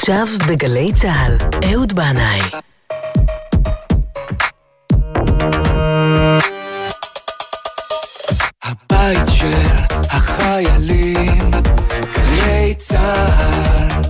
[0.00, 1.36] עכשיו בגלי צה"ל,
[1.70, 2.40] אהוד בנאי.
[8.62, 11.50] הבית של החיילים,
[12.14, 14.02] גלי צה"ל.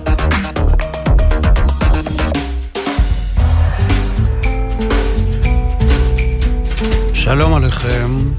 [7.13, 8.31] שלום עליכם.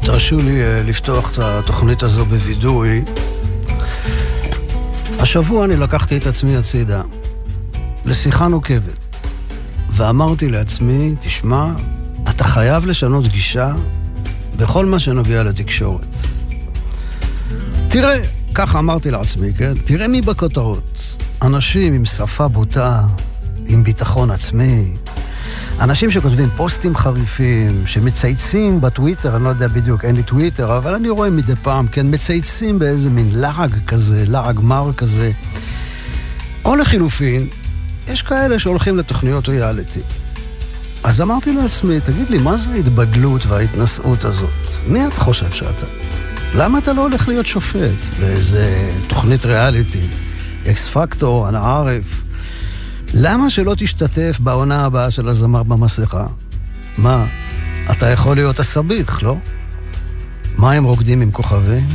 [0.00, 3.04] תרשו לי אה, לפתוח את התוכנית הזו בווידוי.
[5.22, 7.02] השבוע אני לקחתי את עצמי הצידה,
[8.04, 9.16] לשיחה נוקבת,
[9.90, 11.66] ואמרתי לעצמי, תשמע,
[12.30, 13.72] אתה חייב לשנות גישה
[14.56, 16.16] בכל מה שנוגע לתקשורת.
[17.88, 18.16] תראה,
[18.54, 19.74] ככה אמרתי לעצמי, כן?
[19.84, 21.16] תראה מי בכותרות.
[21.42, 23.02] אנשים עם שפה בוטה,
[23.66, 24.94] עם ביטחון עצמי,
[25.80, 31.08] אנשים שכותבים פוסטים חריפים, שמצייצים בטוויטר, אני לא יודע בדיוק, אין לי טוויטר, אבל אני
[31.08, 35.32] רואה מדי פעם, כן, מצייצים באיזה מין לעג כזה, לעג מר כזה.
[36.64, 37.46] או לחילופין,
[38.08, 40.00] יש כאלה שהולכים לתוכניות ריאליטי.
[41.04, 44.50] אז אמרתי לעצמי, תגיד לי, מה זה ההתבדלות וההתנשאות הזאת?
[44.86, 45.86] מי אתה חושב שאתה?
[46.54, 50.06] למה אתה לא הולך להיות שופט באיזה תוכנית ריאליטי?
[50.66, 52.22] אקס פקטור, אנא ערף?
[53.14, 56.26] למה שלא תשתתף בעונה הבאה של הזמר במסכה?
[56.98, 57.26] מה,
[57.90, 59.36] אתה יכול להיות הסביך, לא?
[60.56, 61.86] מה הם רוקדים עם כוכבים?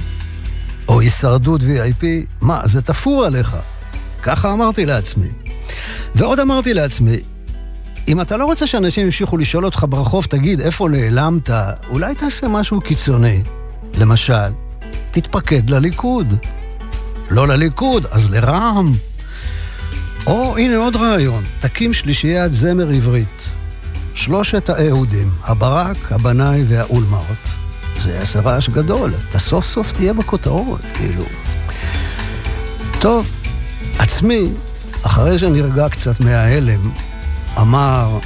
[0.87, 2.03] או הישרדות VIP?
[2.41, 3.57] מה, זה תפור עליך.
[4.23, 5.27] ככה אמרתי לעצמי.
[6.15, 7.17] ועוד אמרתי לעצמי,
[8.07, 11.49] אם אתה לא רוצה שאנשים ימשיכו לשאול אותך ברחוב, תגיד, איפה נעלמת?
[11.89, 13.43] אולי תעשה משהו קיצוני.
[13.97, 14.51] למשל,
[15.11, 16.33] תתפקד לליכוד.
[17.31, 18.93] לא לליכוד, אז לרע"מ.
[20.27, 23.49] או הנה עוד רעיון, תקים שלישיית זמר עברית.
[24.13, 27.49] שלושת האהודים, הברק, הבנאי והאולמרט.
[27.99, 31.23] זה יעשה רעש גדול, אתה סוף סוף תהיה בכותרות, כאילו.
[32.99, 33.29] טוב,
[33.99, 34.43] עצמי,
[35.03, 36.91] אחרי שנרגע קצת מההלם,
[37.59, 38.19] אמר,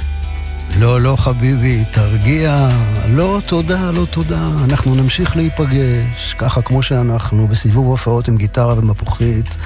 [0.80, 2.68] לא, לא חביבי, תרגיע,
[3.08, 9.56] לא תודה, לא תודה, אנחנו נמשיך להיפגש, ככה כמו שאנחנו, בסיבוב הופעות עם גיטרה ומפוחית,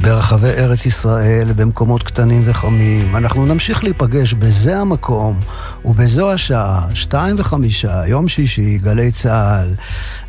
[0.00, 3.16] ברחבי ארץ ישראל, במקומות קטנים וחמים.
[3.16, 5.40] אנחנו נמשיך להיפגש בזה המקום
[5.84, 9.74] ובזו השעה, שתיים וחמישה, יום שישי, גלי צה"ל.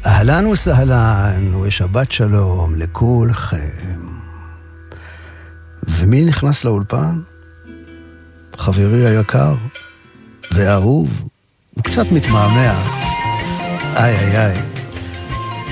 [0.05, 4.15] אהלן וסהלן, ושבת שלום לכולכם.
[5.87, 7.21] ומי נכנס לאולפן?
[8.57, 9.55] חברי היקר
[10.51, 11.21] ואהוב,
[11.73, 12.73] הוא קצת מתמהמה.
[13.95, 14.61] איי איי איי.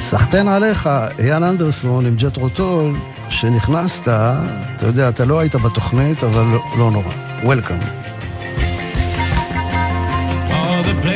[0.02, 0.90] סחטיין עליך,
[1.20, 2.96] אייל אנדרסון עם ג'ט רוטול,
[3.30, 7.14] שנכנסת, אתה יודע, אתה לא היית בתוכנית, אבל לא, לא נורא.
[7.44, 7.80] וולקאם.
[10.50, 11.08] All the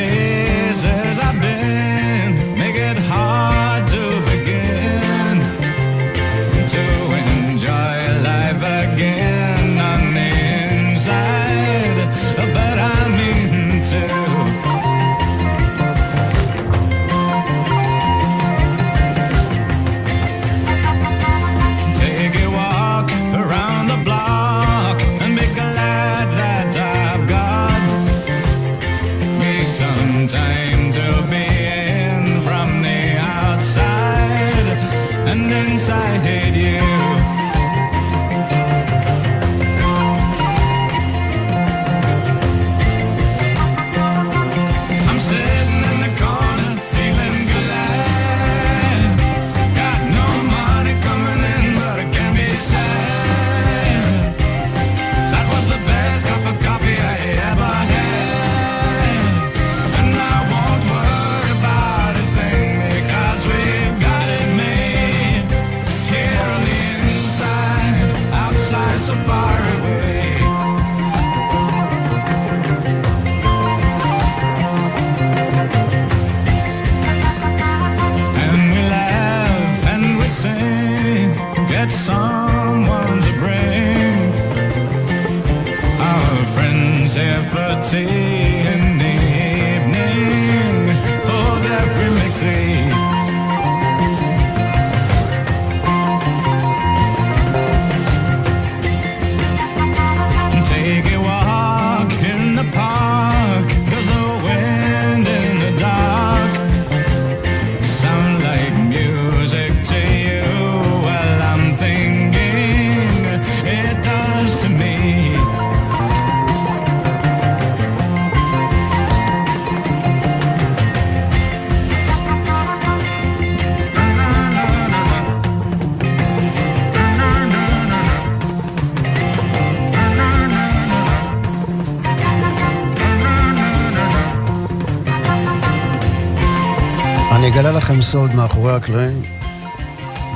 [137.98, 139.22] לכם סוד מאחורי הקלעים.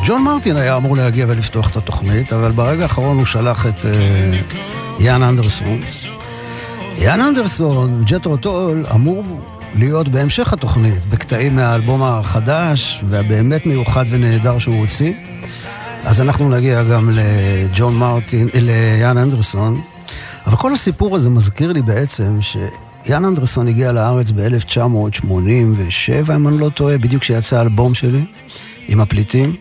[0.07, 4.55] ג'ון מרטין היה אמור להגיע ולפתוח את התוכנית, אבל ברגע האחרון הוא שלח את uh,
[5.03, 5.81] יאן אנדרסון.
[6.99, 9.25] יאן אנדרסון, ג'טרו טול, אמור
[9.75, 15.13] להיות בהמשך התוכנית, בקטעים מהאלבום החדש והבאמת מיוחד ונהדר שהוא הוציא.
[16.05, 19.81] אז אנחנו נגיע גם לג'ון מרטין, ליאן אנדרסון.
[20.47, 22.39] אבל כל הסיפור הזה מזכיר לי בעצם
[23.07, 28.25] שיאן אנדרסון הגיע לארץ ב-1987, אם אני לא טועה, בדיוק כשיצא האלבום שלי,
[28.89, 29.57] עם הפליטים.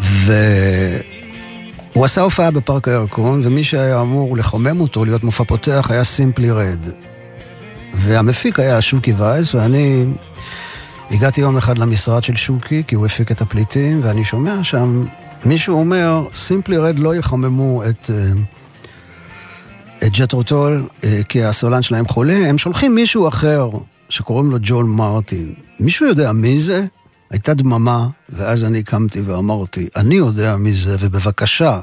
[0.00, 6.50] והוא עשה הופעה בפארק הירקון, ומי שהיה אמור לחמם אותו, להיות מופע פותח, היה סימפלי
[6.50, 6.78] רד.
[7.94, 10.04] והמפיק היה שוקי וייס, ואני
[11.10, 15.04] הגעתי יום אחד למשרד של שוקי, כי הוא הפיק את הפליטים, ואני שומע שם
[15.44, 18.10] מישהו אומר, סימפלי רד לא יחממו את, את
[20.08, 23.70] ג'טרו טול, אה, כי הסולן שלהם חולה, הם שולחים מישהו אחר,
[24.08, 25.54] שקוראים לו ג'ון מרטין.
[25.80, 26.86] מישהו יודע מי זה?
[27.30, 31.80] הייתה דממה, ואז אני קמתי ואמרתי, אני יודע מי זה, ובבקשה,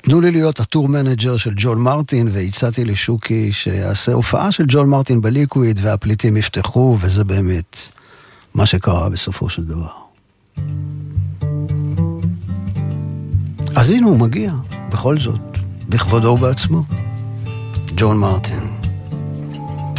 [0.00, 4.88] תנו לי להיות ה tour manager של ג'ון מרטין, והצעתי לשוקי שיעשה הופעה של ג'ון
[4.88, 7.78] מרטין בליקוויד, והפליטים יפתחו, וזה באמת
[8.54, 9.90] מה שקרה בסופו של דבר.
[13.74, 14.52] אז הנה הוא מגיע,
[14.90, 15.58] בכל זאת,
[15.88, 16.84] בכבודו ובעצמו.
[17.96, 18.70] ג'ון מרטין.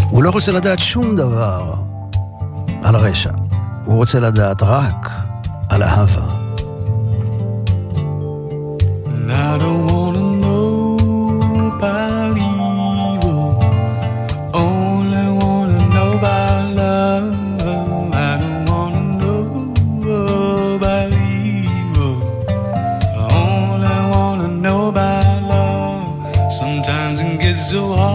[0.10, 1.74] הוא לא רוצה לדעת שום דבר
[2.84, 3.32] על הרשע.
[3.86, 5.10] הוא רוצה לדעת רק
[5.70, 6.44] על אהבה.
[9.54, 10.13] I don't wanna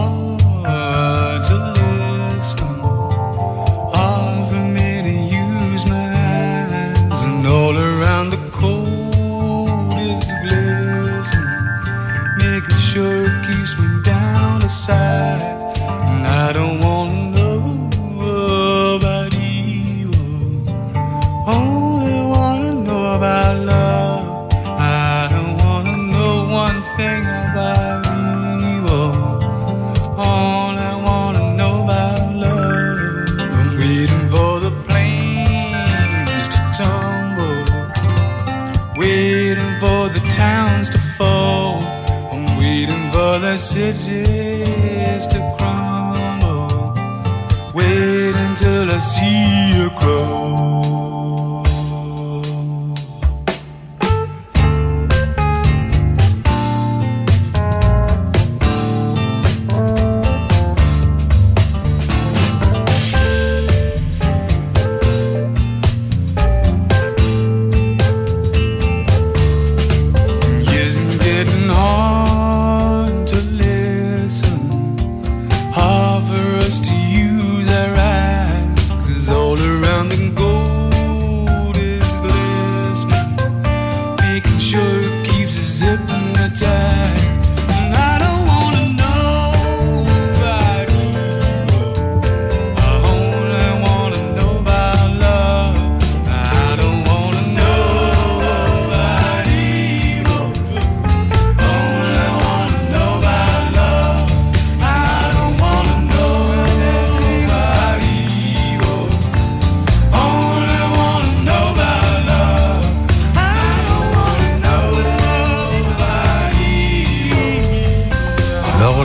[0.01, 0.28] Oh.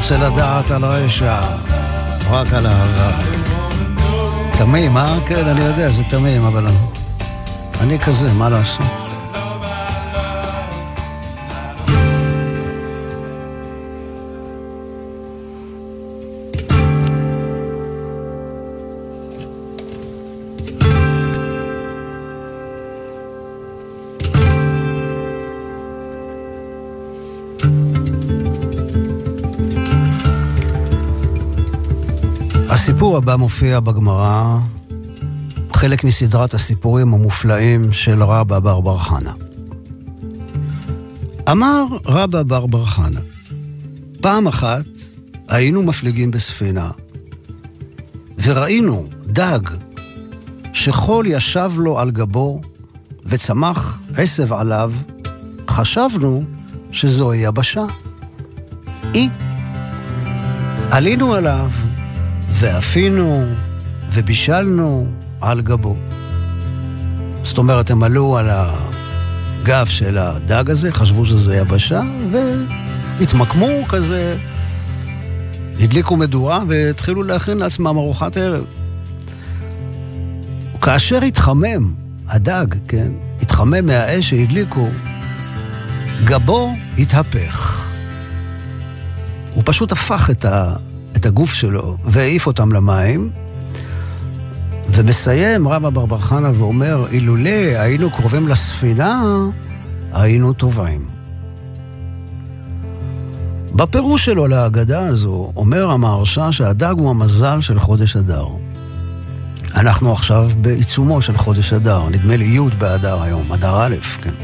[0.04, 1.40] רוצה לדעת על רשע,
[2.30, 3.10] רק על אהבה.
[4.58, 5.16] תמים, אה?
[5.26, 6.66] כן, אני יודע, זה תמים, אבל
[7.80, 9.03] אני כזה, מה לעשות?
[33.24, 34.58] הבא מופיע בגמרא,
[35.72, 39.32] חלק מסדרת הסיפורים המופלאים של רבא בר בר חנה.
[41.50, 43.20] אמר רבא בר בר חנה,
[44.20, 44.84] פעם אחת
[45.48, 46.90] היינו מפליגים בספינה,
[48.42, 49.60] וראינו דג
[50.72, 52.60] שחול ישב לו על גבו
[53.26, 54.92] וצמח עשב עליו,
[55.68, 56.42] חשבנו
[56.92, 57.84] שזוהי יבשה.
[59.14, 59.28] אי.
[60.90, 61.70] עלינו עליו
[62.64, 63.44] ואפינו
[64.12, 65.06] ובישלנו
[65.40, 65.96] על גבו.
[67.42, 72.00] זאת אומרת, הם עלו על הגב של הדג הזה, חשבו שזה יבשה,
[73.18, 74.36] והתמקמו כזה,
[75.80, 78.64] הדליקו מדורה והתחילו להכין לעצמם ארוחת ערב.
[80.82, 81.94] כאשר התחמם,
[82.28, 84.88] הדג, כן, התחמם מהאש שהדליקו,
[86.24, 87.86] גבו התהפך.
[89.54, 90.74] הוא פשוט הפך את, ה,
[91.16, 93.30] את הגוף שלו והעיף אותם למים,
[94.90, 99.22] ומסיים רבא בר בר חנה ואומר, אילולא היינו קרובים לספינה,
[100.12, 101.06] היינו טובעים.
[103.74, 108.46] בפירוש שלו להגדה הזו, אומר המהרש"א שהדג הוא המזל של חודש אדר.
[109.76, 114.34] אנחנו עכשיו בעיצומו של חודש אדר, נדמה לי י' באדר היום, אדר א', כן.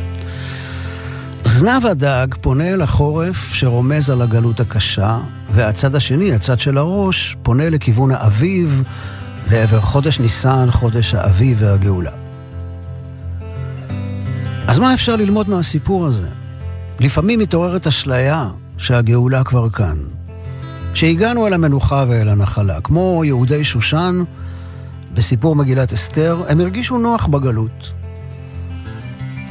[1.44, 5.18] זנב הדג פונה אל החורף שרומז על הגלות הקשה,
[5.54, 8.83] והצד השני, הצד של הראש, פונה לכיוון האביב,
[9.50, 12.11] לעבר חודש ניסן, חודש האביב והגאולה.
[14.66, 16.26] אז מה אפשר ללמוד מהסיפור הזה?
[17.00, 19.97] לפעמים מתעוררת אשליה שהגאולה כבר כאן.
[20.95, 22.80] שהגענו אל המנוחה ואל הנחלה.
[22.80, 24.23] כמו יהודי שושן,
[25.14, 27.92] בסיפור מגילת אסתר, הם הרגישו נוח בגלות.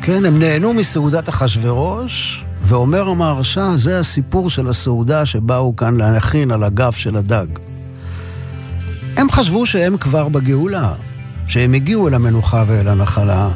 [0.01, 6.63] כן, הם נהנו מסעודת אחשורוש, ואומר המהרש"א, זה הסיפור של הסעודה שבאו כאן להכין על
[6.63, 7.45] הגב של הדג.
[9.17, 10.93] הם חשבו שהם כבר בגאולה,
[11.47, 13.49] שהם הגיעו אל המנוחה ואל הנחלה,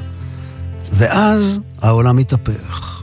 [0.94, 3.02] ואז העולם התהפך.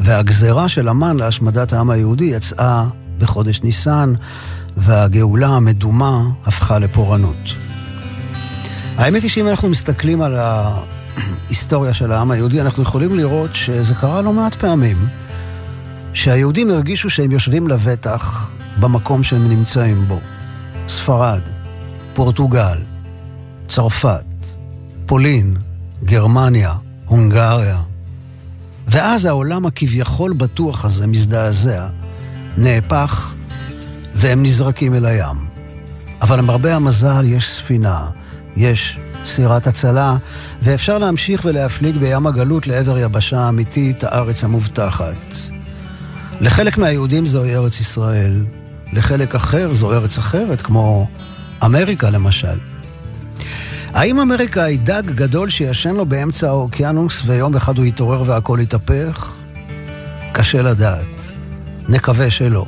[0.00, 2.84] והגזרה של המן להשמדת העם היהודי יצאה
[3.18, 4.14] בחודש ניסן,
[4.76, 7.36] והגאולה המדומה הפכה לפורענות.
[8.96, 14.22] האמת היא שאם אנחנו מסתכלים על ההיסטוריה של העם היהודי, אנחנו יכולים לראות שזה קרה
[14.22, 14.96] לא מעט פעמים,
[16.16, 20.20] שהיהודים הרגישו שהם יושבים לבטח במקום שהם נמצאים בו.
[20.88, 21.40] ספרד,
[22.14, 22.78] פורטוגל,
[23.68, 24.24] צרפת,
[25.06, 25.56] פולין,
[26.04, 26.74] גרמניה,
[27.06, 27.80] הונגריה.
[28.86, 31.86] ואז העולם הכביכול בטוח הזה מזדעזע,
[32.56, 33.34] נהפך,
[34.14, 35.36] והם נזרקים אל הים.
[36.22, 38.06] אבל למרבה המזל יש ספינה,
[38.56, 40.16] יש סירת הצלה,
[40.62, 45.55] ואפשר להמשיך ולהפליג בים הגלות לעבר יבשה האמיתית, הארץ המובטחת.
[46.40, 48.44] לחלק מהיהודים זוהי ארץ ישראל,
[48.92, 51.08] לחלק אחר זו ארץ אחרת, כמו
[51.64, 52.58] אמריקה למשל.
[53.92, 59.36] האם אמריקה היא דג גדול שישן לו באמצע האוקיינוס ויום אחד הוא יתעורר והכל יתהפך?
[60.32, 61.04] קשה לדעת.
[61.88, 62.66] נקווה שלא.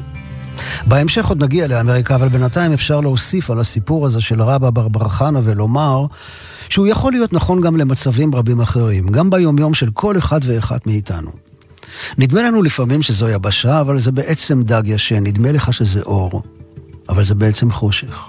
[0.86, 5.40] בהמשך עוד נגיע לאמריקה, אבל בינתיים אפשר להוסיף על הסיפור הזה של רבא ברבר חנה
[5.44, 6.06] ולומר
[6.68, 11.47] שהוא יכול להיות נכון גם למצבים רבים אחרים, גם ביומיום של כל אחד ואחת מאיתנו.
[12.18, 16.42] נדמה לנו לפעמים שזו יבשה, אבל זה בעצם דג ישן, נדמה לך שזה אור,
[17.08, 18.28] אבל זה בעצם חושך.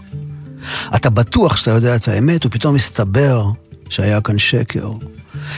[0.95, 3.45] אתה בטוח שאתה יודע את האמת, ופתאום מסתבר
[3.89, 4.91] שהיה כאן שקר.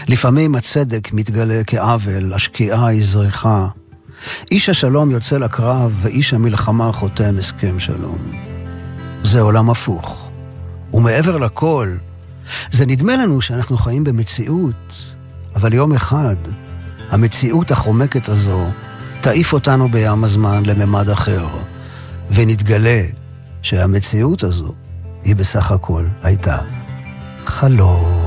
[0.07, 3.67] לפעמים הצדק מתגלה כעוול, השקיעה היא זריחה.
[4.51, 8.17] איש השלום יוצא לקרב, ואיש המלחמה חותם הסכם שלום.
[9.23, 10.29] זה עולם הפוך.
[10.93, 11.95] ומעבר לכל,
[12.71, 14.95] זה נדמה לנו שאנחנו חיים במציאות,
[15.55, 16.35] אבל יום אחד,
[17.11, 18.65] המציאות החומקת הזו
[19.21, 21.47] תעיף אותנו בים הזמן לממד אחר,
[22.31, 23.01] ונתגלה
[23.61, 24.73] שהמציאות הזו
[25.23, 26.57] היא בסך הכל הייתה
[27.45, 28.20] חלום.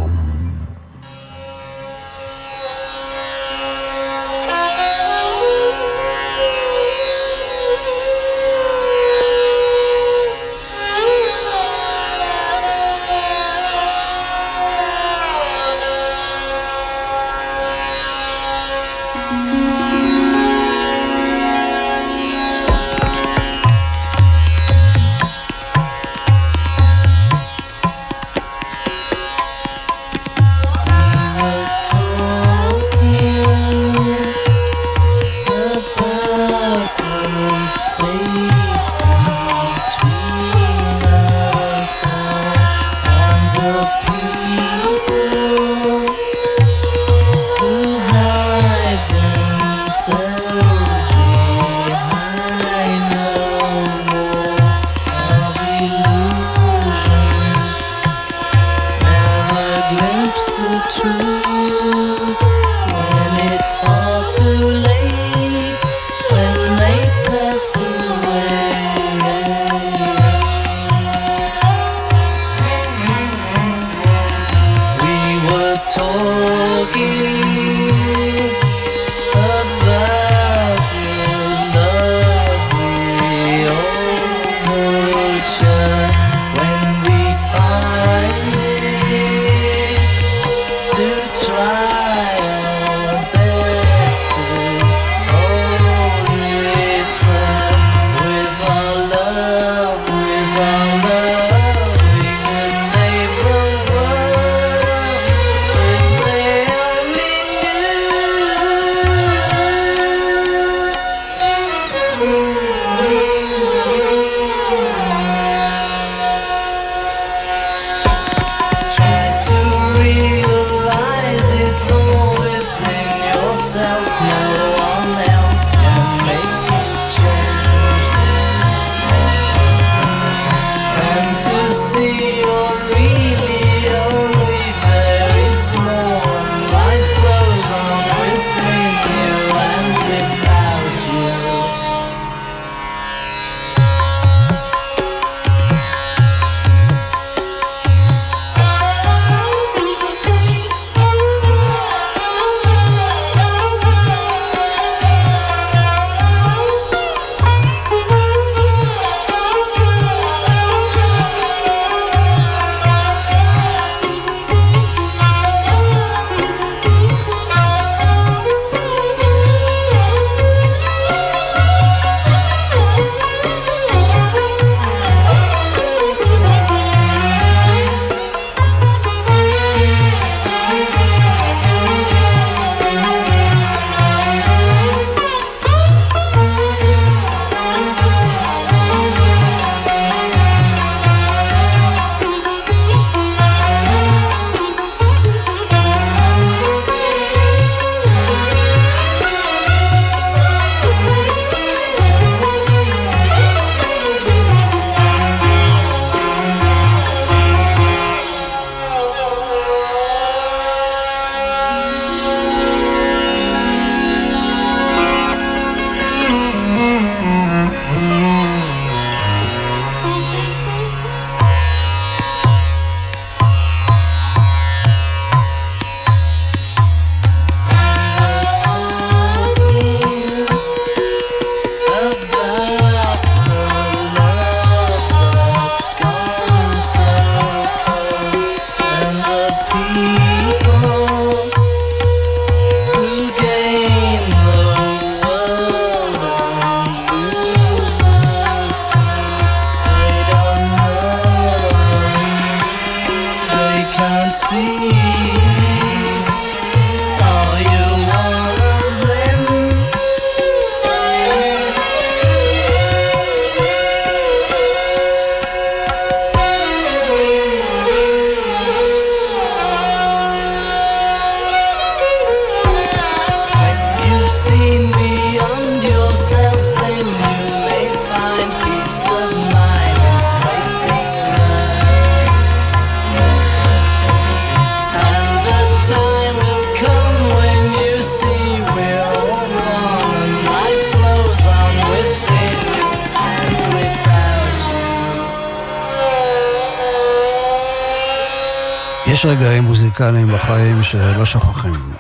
[299.85, 301.93] מוזיקליים בחיים שלא שוכחים.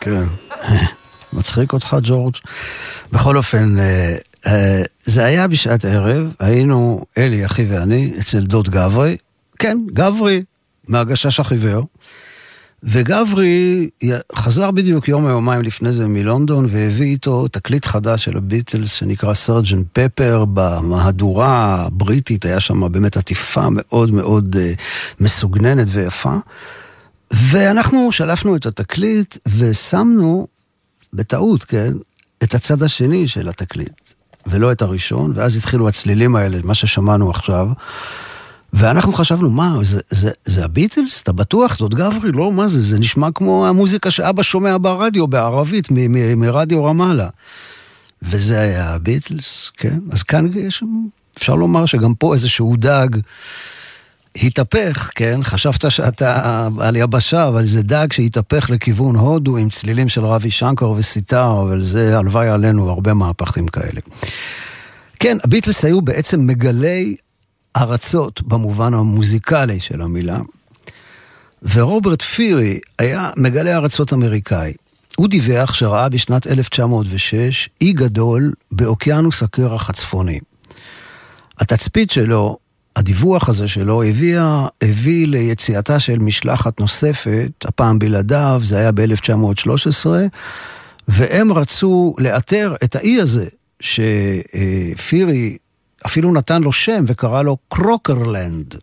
[0.00, 0.24] כן.
[1.32, 2.34] מצחיק אותך, ג'ורג'?
[3.12, 9.16] בכל אופן, אה, אה, זה היה בשעת ערב, היינו, אלי, אחי ואני, אצל דוד גברי.
[9.58, 10.42] כן, גברי,
[10.88, 11.84] מהגשש החיוור.
[12.82, 13.88] וגברי
[14.36, 19.34] חזר בדיוק יום או יומיים לפני זה מלונדון והביא איתו תקליט חדש של הביטלס שנקרא
[19.34, 24.58] סרג'ן פפר במהדורה הבריטית, היה שם באמת עטיפה מאוד מאוד uh,
[25.20, 26.36] מסוגננת ויפה.
[27.30, 30.46] ואנחנו שלפנו את התקליט ושמנו,
[31.12, 31.92] בטעות, כן,
[32.42, 34.00] את הצד השני של התקליט,
[34.46, 37.68] ולא את הראשון, ואז התחילו הצלילים האלה, מה ששמענו עכשיו.
[38.72, 41.22] ואנחנו חשבנו, מה, זה, זה, זה הביטלס?
[41.22, 41.78] אתה בטוח?
[41.78, 42.32] זאת גברי?
[42.32, 42.80] לא, מה זה?
[42.80, 47.28] זה נשמע כמו המוזיקה שאבא שומע ברדיו בערבית, מ- מ- מרדיו רמאללה.
[48.22, 49.98] וזה היה הביטלס, כן?
[50.10, 50.84] אז כאן יש,
[51.38, 53.08] אפשר לומר שגם פה איזשהו דג
[54.42, 55.40] התהפך, כן?
[55.42, 60.90] חשבת שאתה על יבשה, אבל זה דג שהתהפך לכיוון הודו עם צלילים של רבי שנקר
[60.90, 64.00] וסיטר, אבל זה, הלוואי עלינו, הרבה מהפכים כאלה.
[65.20, 67.16] כן, הביטלס היו בעצם מגלי
[67.78, 70.38] ארצות במובן המוזיקלי של המילה,
[71.62, 74.72] ורוברט פירי היה מגלה ארצות אמריקאי.
[75.16, 80.38] הוא דיווח שראה בשנת 1906 אי גדול באוקיינוס הקרח הצפוני.
[81.58, 82.58] התצפית שלו,
[82.96, 90.06] הדיווח הזה שלו, הביאה, הביא ליציאתה של משלחת נוספת, הפעם בלעדיו, זה היה ב-1913,
[91.08, 93.46] והם רצו לאתר את האי הזה,
[93.80, 95.58] שפירי
[96.06, 98.74] אפילו נתן לו שם וקרא לו קרוקרלנד.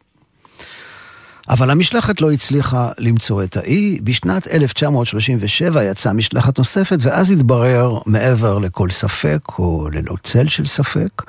[1.50, 4.00] אבל המשלחת לא הצליחה למצוא את האי.
[4.04, 11.24] בשנת 1937 יצאה משלחת נוספת, ואז התברר, מעבר לכל ספק, או ללא צל של ספק,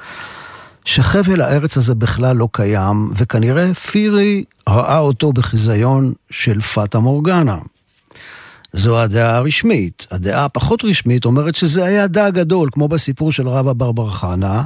[0.85, 7.59] שחבל הארץ הזה בכלל לא קיים, וכנראה פירי ראה אותו בחיזיון של פאטה מורגנה.
[8.73, 10.07] זו הדעה הרשמית.
[10.11, 14.63] הדעה הפחות רשמית אומרת שזה היה דע גדול, כמו בסיפור של רבא ברבר חנה,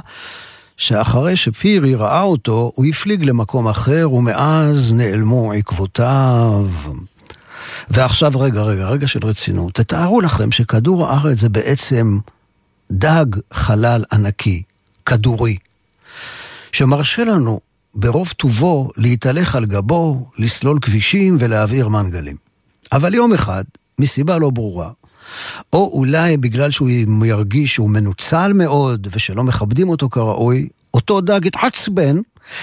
[0.81, 6.67] שאחרי שפירי ראה אותו, הוא הפליג למקום אחר, ומאז נעלמו עקבותיו.
[7.89, 9.73] ועכשיו, רגע, רגע, רגע של רצינות.
[9.73, 12.19] תתארו לכם שכדור הארץ זה בעצם
[12.91, 14.63] דג חלל ענקי,
[15.05, 15.57] כדורי,
[16.71, 17.59] שמרשה לנו
[17.95, 22.35] ברוב טובו להתהלך על גבו, לסלול כבישים ולהעביר מנגלים.
[22.91, 23.63] אבל יום אחד,
[23.99, 24.89] מסיבה לא ברורה,
[25.73, 26.89] או אולי בגלל שהוא
[27.25, 32.17] ירגיש שהוא מנוצל מאוד ושלא מכבדים אותו כראוי, אותו דג יתעצבן,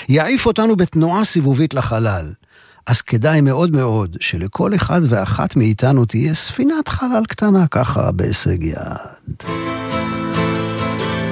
[0.08, 2.32] יעיף אותנו בתנועה סיבובית לחלל.
[2.86, 9.50] אז כדאי מאוד מאוד שלכל אחד ואחת מאיתנו תהיה ספינת חלל קטנה ככה בהישג יד.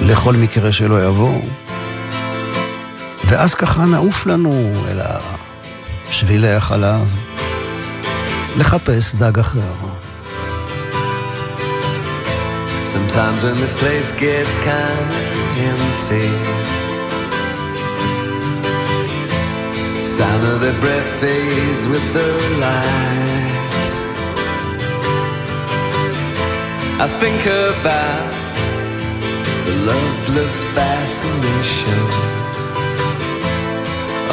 [0.02, 1.40] לכל מקרה שלא יבוא.
[3.28, 5.00] ואז ככה נעוף לנו אל
[6.10, 7.08] שבילי החלב,
[8.58, 9.85] לחפש דג אחר.
[12.96, 16.28] Sometimes when this place gets kind of empty.
[20.00, 22.28] Sound of their breath fades with the
[22.64, 23.92] light.
[27.04, 28.32] I think about
[29.66, 32.00] the loveless fascination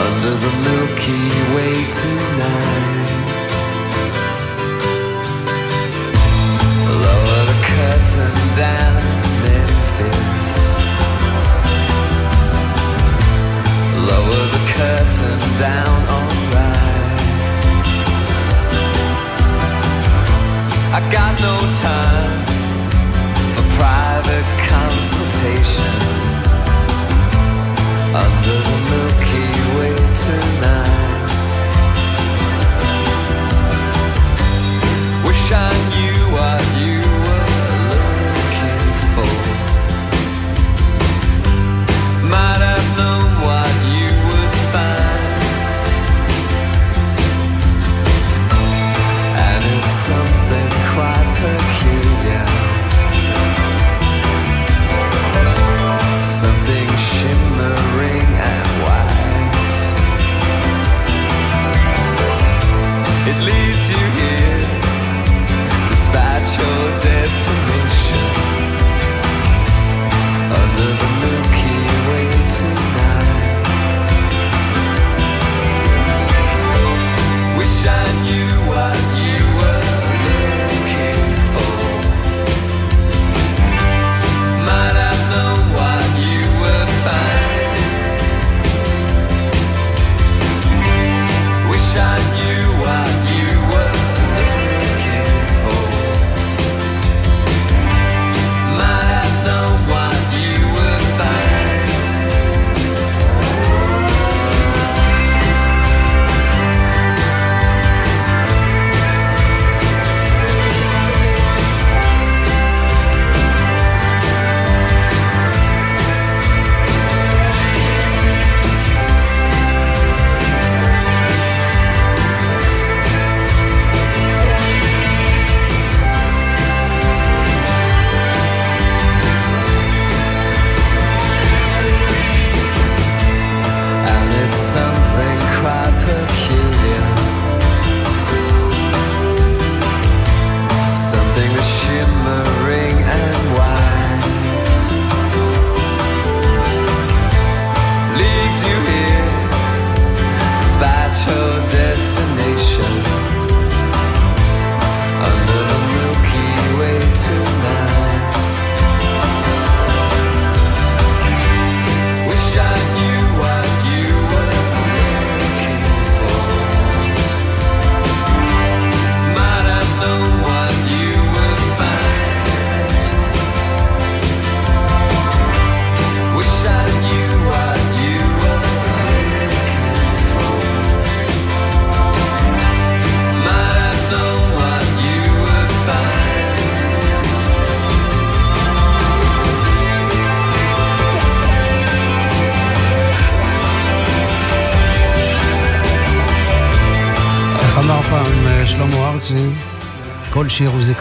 [0.07, 3.22] Under the Milky Way tonight
[8.55, 9.01] down
[9.41, 10.53] Memphis.
[14.09, 17.23] Lower the curtain down on right.
[20.93, 21.55] I got no
[21.89, 22.41] time
[23.55, 25.97] for private consultation
[28.23, 31.13] under the Milky Way tonight.
[35.25, 36.92] Wish I knew what you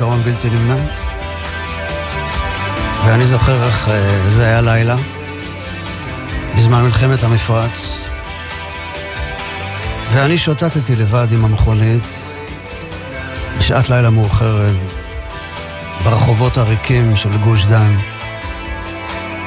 [0.02, 0.80] זיכרון בלתי נמנע.
[3.04, 4.96] ואני זוכר איך אה, זה היה לילה,
[6.56, 7.98] בזמן מלחמת המפרץ,
[10.12, 12.02] ואני שוטטתי לבד עם המכונית,
[13.58, 14.74] בשעת לילה מאוחרת,
[16.04, 17.94] ברחובות הריקים של גוש דן,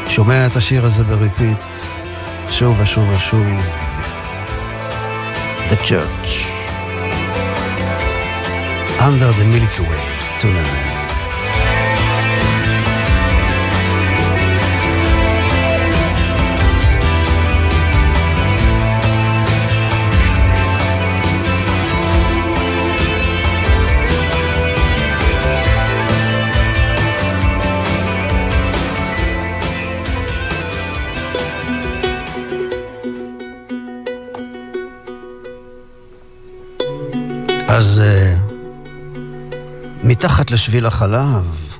[0.07, 1.57] שומע את השיר הזה בריפיט,
[2.51, 3.45] שוב ושוב ושוב.
[5.69, 6.31] The Church.
[8.99, 10.84] Under the Milky Way, Tonight.
[40.55, 41.77] לשביל החלב,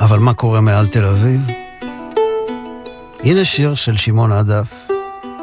[0.00, 1.40] אבל מה קורה מעל תל אביב?
[3.20, 4.88] הנה שיר של שמעון עדף,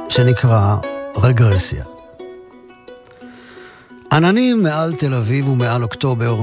[0.10, 0.78] שנקרא
[1.16, 1.84] רגרסיה.
[4.12, 6.38] עננים מעל תל אביב ומעל אוקטובר,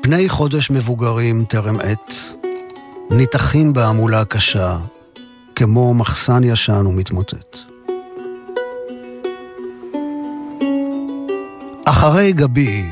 [0.00, 2.14] פני חודש מבוגרים טרם עת,
[3.10, 4.78] ניתחים בהמולה קשה,
[5.54, 7.58] כמו מחסן ישן ומתמוטט.
[11.84, 12.84] אחרי גבי,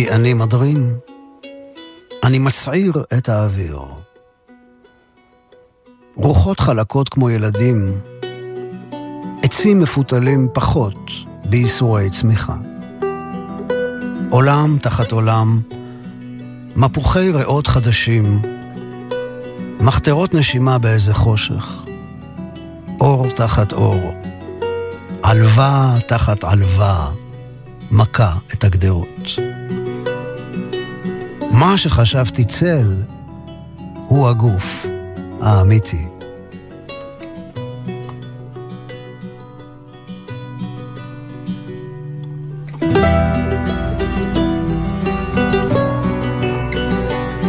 [0.00, 0.98] כי אני מדרים,
[2.24, 3.80] אני מצעיר את האוויר.
[6.14, 8.00] רוחות חלקות כמו ילדים,
[9.42, 11.10] עצים מפותלים פחות
[11.44, 12.56] בייסורי צמיחה.
[14.30, 15.60] עולם תחת עולם,
[16.76, 18.42] מפוחי ריאות חדשים,
[19.80, 21.82] מחתרות נשימה באיזה חושך,
[23.00, 24.14] אור תחת אור,
[25.22, 27.10] עלווה תחת עלווה.
[27.90, 29.30] מכה את הגדרות.
[31.60, 32.94] מה שחשבתי צל
[34.06, 34.86] הוא הגוף
[35.40, 36.06] האמיתי.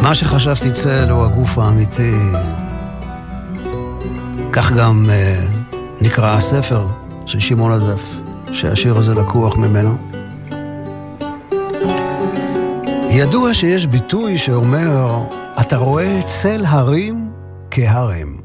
[0.01, 2.15] מה שחשבתי צל הוא הגוף האמיתי.
[4.51, 5.71] כך גם uh,
[6.01, 6.87] נקרא הספר
[7.25, 8.03] של שמעון הדף,
[8.51, 10.10] שהשיר הזה לקוח ממנו.
[13.21, 15.23] ידוע שיש ביטוי שאומר,
[15.61, 17.31] אתה רואה צל הרים
[17.71, 18.37] כהרם.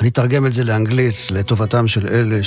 [0.00, 2.40] אני אתרגם את זה לאנגלית לטובתם של אלה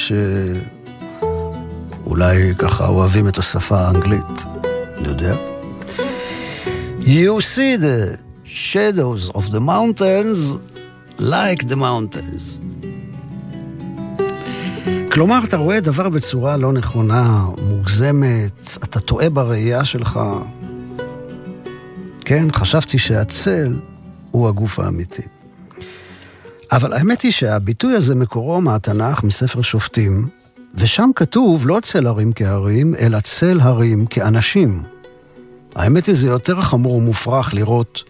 [2.06, 4.46] שאולי ככה אוהבים את השפה האנגלית,
[4.98, 5.36] אני יודע.
[7.02, 10.58] You see the shadows of the mountains
[11.20, 12.60] like the mountains.
[15.18, 20.20] כלומר, אתה רואה דבר בצורה לא נכונה, מוגזמת, אתה טועה בראייה שלך.
[22.26, 23.80] כן, חשבתי שהצל
[24.32, 25.22] הוא הגוף האמיתי.
[26.72, 30.28] אבל האמת היא שהביטוי הזה מקורו מהתנ"ך, מספר שופטים,
[30.76, 34.82] ושם כתוב לא צל הרים כהרים, אלא צל הרים כאנשים.
[35.76, 38.04] האמת היא, זה יותר חמור ומופרך לראות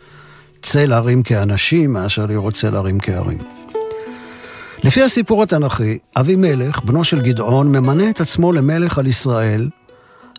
[0.61, 3.56] צל הרים כאנשים מאשר לראות צל הרים כהרים.
[4.83, 9.69] לפי הסיפור התנ"כי, אבימלך, בנו של גדעון, ממנה את עצמו למלך על ישראל,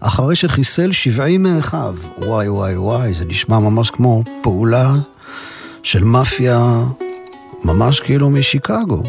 [0.00, 1.96] אחרי שחיסל שבעים מאחיו.
[2.18, 4.94] וואי וואי וואי, זה נשמע ממש כמו פעולה
[5.82, 6.84] של מאפיה,
[7.64, 9.02] ממש כאילו משיקגו.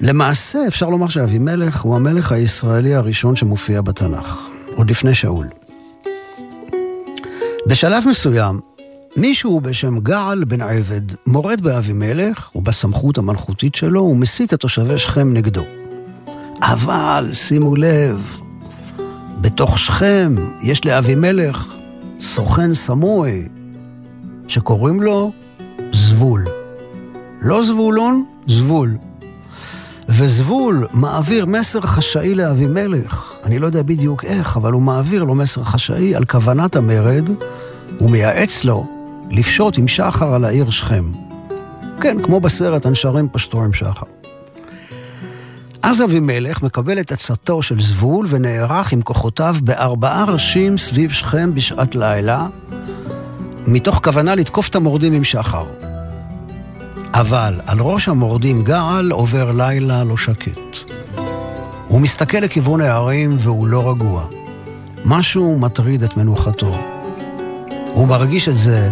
[0.00, 5.46] למעשה, אפשר לומר שאבימלך הוא המלך הישראלי הראשון שמופיע בתנ"ך, עוד לפני שאול.
[7.66, 8.60] בשלב מסוים,
[9.20, 15.62] מישהו בשם געל בן עבד מורד באבימלך ובסמכות המלכותית שלו ומסית את תושבי שכם נגדו.
[16.62, 18.36] אבל שימו לב,
[19.40, 21.74] בתוך שכם יש לאבימלך
[22.20, 23.48] סוכן סמוי
[24.48, 25.32] שקוראים לו
[25.92, 26.46] זבול.
[27.42, 28.96] לא זבולון, זבול.
[30.08, 33.32] וזבול מעביר מסר חשאי לאבימלך.
[33.44, 37.30] אני לא יודע בדיוק איך, אבל הוא מעביר לו מסר חשאי על כוונת המרד,
[37.98, 38.99] הוא מייעץ לו
[39.30, 41.04] לפשוט עם שחר על העיר שכם.
[42.00, 44.06] כן, כמו בסרט הנשרים פשטו עם שחר.
[45.82, 51.94] אז אבימלך מקבל את עצתו של זבול ונערך עם כוחותיו בארבעה ראשים סביב שכם בשעת
[51.94, 52.46] לילה,
[53.66, 55.64] מתוך כוונה לתקוף את המורדים עם שחר.
[57.14, 60.78] אבל על ראש המורדים געל עובר לילה לא שקט.
[61.88, 64.26] הוא מסתכל לכיוון הערים והוא לא רגוע.
[65.04, 66.78] משהו מטריד את מנוחתו.
[67.94, 68.90] הוא מרגיש את זה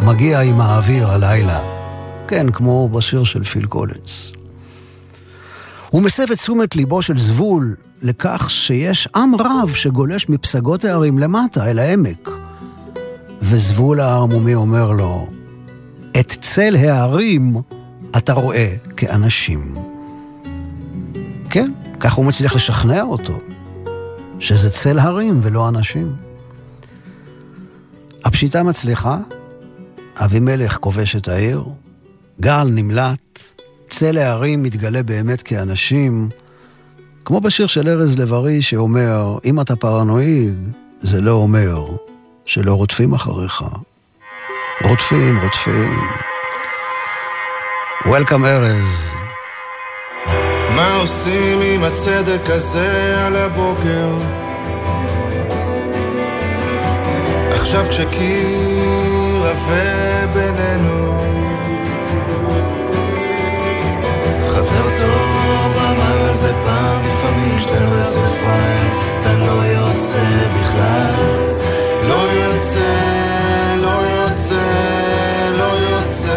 [0.00, 1.60] מגיע עם האוויר הלילה.
[2.28, 4.32] כן, כמו בשיר של פיל קולינס.
[5.90, 11.70] הוא מסב את תשומת ליבו של זבול לכך שיש עם רב שגולש מפסגות הערים למטה,
[11.70, 12.30] אל העמק.
[13.42, 15.26] וזבול הערמומי אומר לו,
[16.20, 17.56] את צל הערים
[18.16, 19.74] אתה רואה כאנשים.
[21.50, 23.38] כן, כך הוא מצליח לשכנע אותו,
[24.40, 26.14] שזה צל הרים ולא אנשים.
[28.24, 29.18] הפשיטה מצליחה,
[30.16, 31.64] אבימלך כובש את העיר,
[32.40, 33.40] גל נמלט,
[33.88, 36.28] צל הערים מתגלה באמת כאנשים,
[37.24, 41.86] כמו בשיר של ארז לב-ארי שאומר, אם אתה פרנואיד, זה לא אומר
[42.44, 43.64] שלא רודפים אחריך.
[44.84, 46.00] רודפים, רודפים.
[48.04, 49.10] Welcome ארז.
[50.76, 54.08] מה עושים עם הצדק הזה על הבוקר?
[57.50, 61.20] עכשיו כשקיר עבה בינינו.
[64.46, 68.86] חבר טוב אמר על זה פעם לפעמים שאתה לא יוצא פראייר
[69.20, 70.18] אתה לא יוצא
[70.60, 71.14] בכלל.
[72.08, 72.94] לא יוצא,
[73.76, 74.64] לא יוצא,
[75.58, 76.34] לא יוצא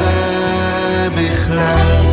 [1.15, 2.06] בכלל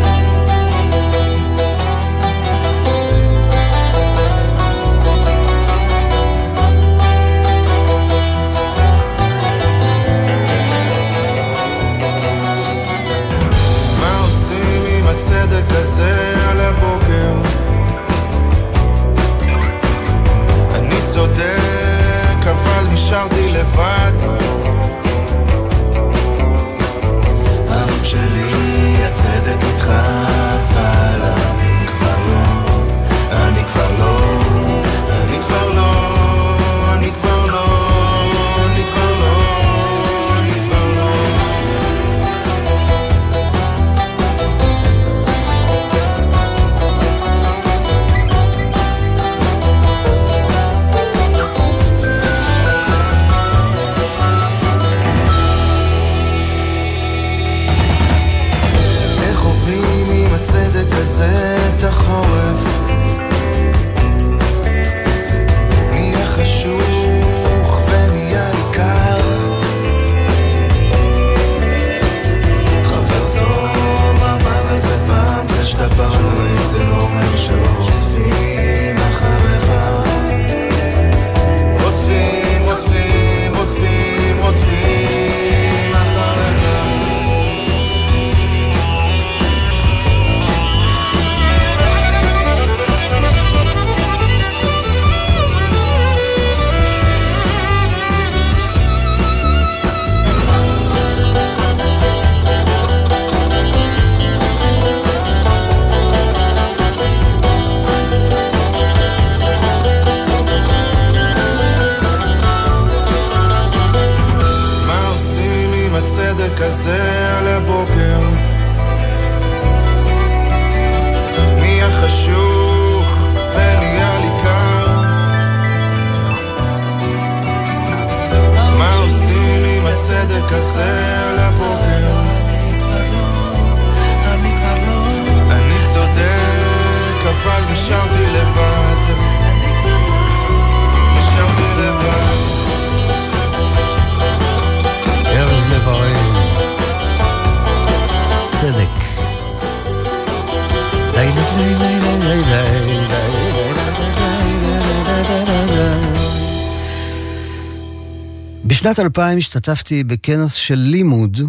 [158.84, 161.40] בשנת 2000 השתתפתי בכנס של לימוד,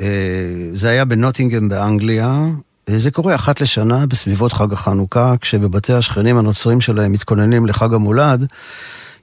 [0.00, 0.06] אה,
[0.72, 2.46] זה היה בנוטינגהם באנגליה.
[2.86, 8.46] זה קורה אחת לשנה בסביבות חג החנוכה, כשבבתי השכנים הנוצרים שלהם מתכוננים לחג המולד.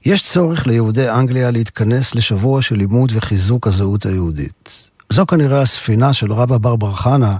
[0.04, 4.90] יש צורך ליהודי אנגליה להתכנס לשבוע של לימוד וחיזוק הזהות היהודית.
[5.10, 7.36] זו כנראה הספינה של רבא בר בר חנה,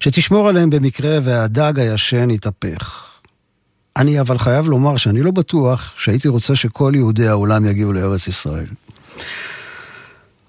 [0.00, 3.10] שתשמור עליהם במקרה והדג הישן יתהפך.
[3.96, 8.66] אני אבל חייב לומר שאני לא בטוח שהייתי רוצה שכל יהודי העולם יגיעו לארץ ישראל.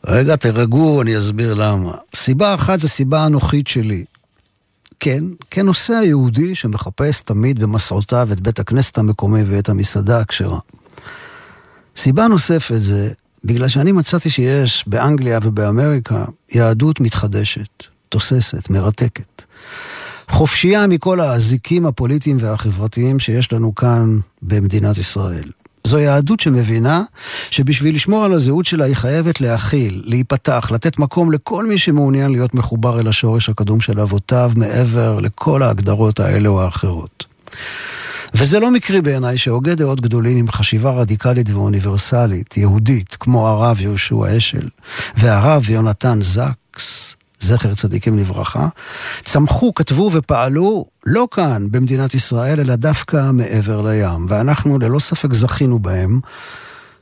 [0.07, 1.91] רגע, תרגעו, אני אסביר למה.
[2.15, 4.05] סיבה אחת זה סיבה אנוכית שלי.
[4.99, 10.59] כן, כנוסע יהודי שמחפש תמיד במסעותיו את בית הכנסת המקומי ואת המסעדה הכשרה.
[11.95, 13.11] סיבה נוספת זה
[13.43, 19.43] בגלל שאני מצאתי שיש באנגליה ובאמריקה יהדות מתחדשת, תוססת, מרתקת.
[20.29, 25.49] חופשייה מכל האזיקים הפוליטיים והחברתיים שיש לנו כאן במדינת ישראל.
[25.85, 27.03] זו יהדות שמבינה
[27.51, 32.53] שבשביל לשמור על הזהות שלה היא חייבת להכיל, להיפתח, לתת מקום לכל מי שמעוניין להיות
[32.53, 37.25] מחובר אל השורש הקדום של אבותיו מעבר לכל ההגדרות האלה או האחרות.
[38.33, 44.37] וזה לא מקרי בעיניי שהוגי דעות גדולים עם חשיבה רדיקלית ואוניברסלית, יהודית, כמו הרב יהושע
[44.37, 44.69] אשל
[45.17, 48.67] והרב יונתן זקס, זכר צדיקים לברכה,
[49.23, 55.79] צמחו, כתבו ופעלו לא כאן במדינת ישראל, אלא דווקא מעבר לים, ואנחנו ללא ספק זכינו
[55.79, 56.19] בהם,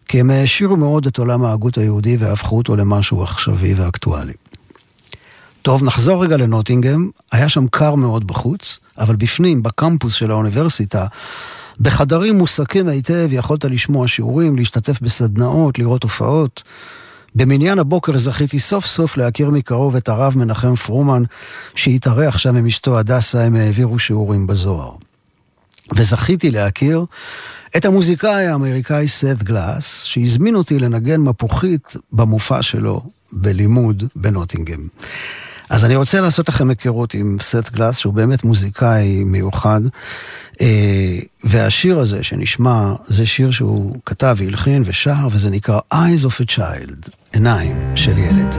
[0.08, 4.34] כי הם העשירו מאוד את עולם ההגות היהודי והפכו אותו למשהו עכשווי ואקטואלי.
[5.62, 7.10] טוב, נחזור רגע לנוטינגהם.
[7.32, 11.08] היה שם קר מאוד בחוץ, אבל בפנים, בקמפוס של האוניברסיטה,
[11.80, 16.64] בחדרים מוסקים היטב, יכולת לשמוע שיעורים, להשתתף בסדנאות, לראות הופעות.
[17.36, 21.24] במניין הבוקר זכיתי סוף סוף להכיר מקרוב את הרב מנחם פרומן,
[21.76, 24.92] שהתארח שם עם אשתו הדסה, הם העבירו שיעורים בזוהר.
[25.96, 27.06] וזכיתי להכיר
[27.78, 34.88] את המוזיקאי האמריקאי סת גלאס, שהזמין אותי לנגן מפוחית במופע שלו בלימוד בנוטינגהם.
[35.74, 39.82] אז אני רוצה לעשות לכם היכרות עם סט גלאס, שהוא באמת מוזיקאי מיוחד.
[40.62, 46.56] אה, והשיר הזה שנשמע, זה שיר שהוא כתב והלחין ושר, וזה נקרא Eyes of a
[46.56, 48.56] Child, עיניים של ילד.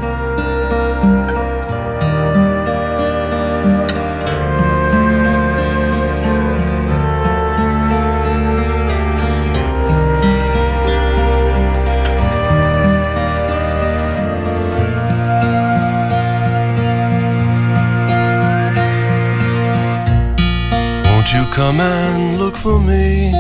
[21.55, 23.31] Come and look for me.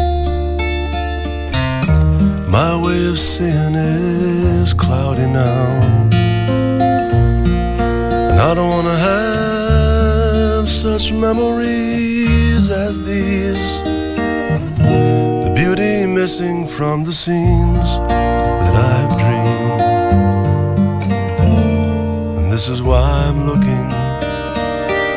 [2.48, 6.06] My way of seeing is cloudy now.
[8.30, 13.64] And I don't want to have such memories as these.
[15.44, 17.88] The beauty missing from the scenes
[18.60, 19.80] that I've dreamed.
[22.38, 23.86] And this is why I'm looking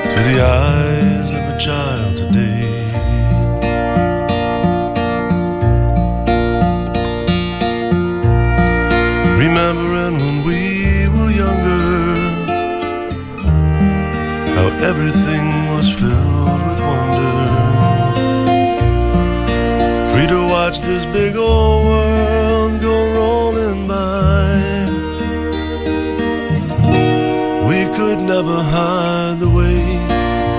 [0.09, 2.06] through the eyes of a child
[14.87, 17.35] everything was filled with wonder.
[20.11, 24.85] Free to watch this big old world go rolling by.
[27.69, 29.79] We could never hide the way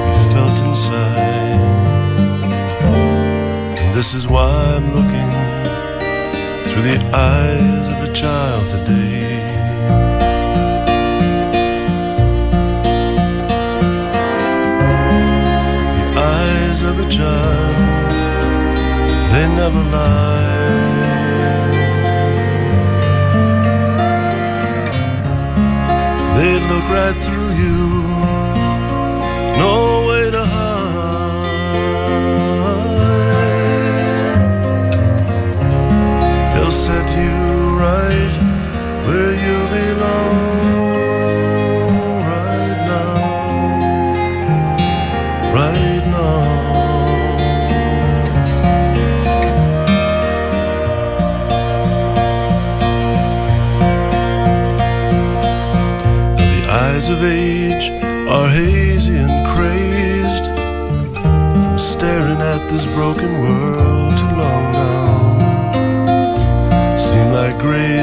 [0.09, 1.29] we felt inside.
[3.81, 5.31] And this is why I'm looking
[6.69, 6.99] through the
[7.33, 9.18] eyes of a child today.
[17.11, 17.75] Child,
[19.33, 20.59] they never lie.
[26.37, 27.38] They look right through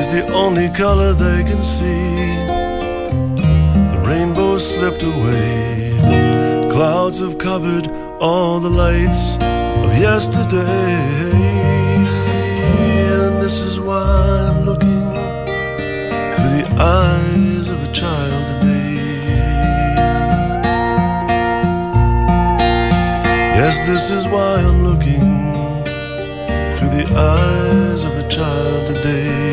[0.05, 2.15] gray's the only color they can see.
[3.91, 5.97] The rainbow slipped away.
[6.71, 7.87] Clouds have covered
[8.19, 10.65] all the lights of yesterday.
[13.17, 14.03] And this is why
[14.49, 15.03] I'm looking
[16.35, 18.95] through the eyes of a child today.
[23.59, 25.53] Yes, this is why I'm looking
[26.75, 29.44] through the eyes of a child today.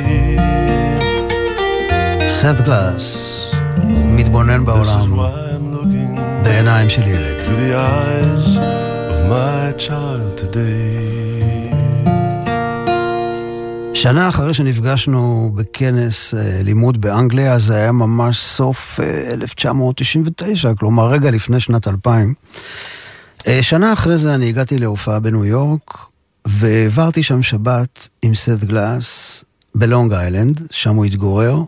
[2.43, 3.37] סט גלאס,
[3.89, 5.17] מתבונן בעולם
[6.45, 7.45] בעיניים של ילד.
[7.45, 8.57] through the eyes
[9.13, 11.75] of my child today.
[13.95, 21.31] שנה אחרי שנפגשנו בכנס אה, לימוד באנגליה, זה היה ממש סוף אה, 1999, כלומר רגע
[21.31, 22.35] לפני שנת 2000.
[23.47, 25.99] אה, שנה אחרי זה אני הגעתי להופעה בניו יורק,
[26.45, 31.63] והעברתי שם שבת עם סט גלאס בלונג איילנד, שם הוא התגורר.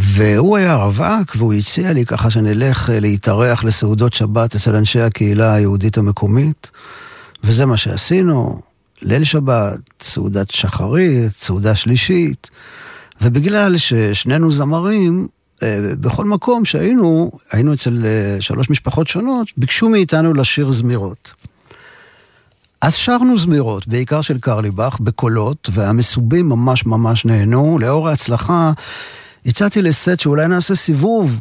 [0.00, 5.54] והוא היה רווק, והוא הציע לי ככה שנלך אה, להתארח לסעודות שבת אצל אנשי הקהילה
[5.54, 6.70] היהודית המקומית,
[7.44, 8.60] וזה מה שעשינו,
[9.02, 12.50] ליל שבת, סעודת שחרית, סעודה שלישית,
[13.22, 15.26] ובגלל ששנינו זמרים,
[15.62, 21.32] אה, בכל מקום שהיינו, היינו אצל אה, שלוש משפחות שונות, ביקשו מאיתנו לשיר זמירות.
[22.80, 27.78] אז שרנו זמירות, בעיקר של קרליבך, בקולות, והמסובים ממש ממש נהנו.
[27.78, 28.72] לאור ההצלחה,
[29.48, 31.40] הצעתי לסט שאולי נעשה סיבוב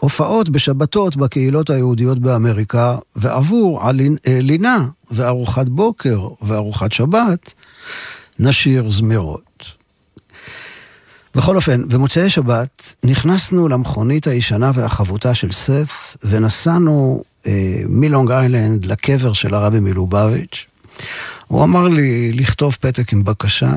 [0.00, 3.92] הופעות בשבתות בקהילות היהודיות באמריקה, ועבור אה,
[4.26, 7.52] לינה וארוחת בוקר וארוחת שבת,
[8.38, 9.64] נשיר זמירות.
[11.34, 19.32] בכל אופן, במוצאי שבת נכנסנו למכונית הישנה והחבוטה של סף, ונסענו אה, מלונג איילנד לקבר
[19.32, 20.66] של הרבי מלובביץ'.
[21.46, 23.72] הוא אמר לי לכתוב פתק עם בקשה,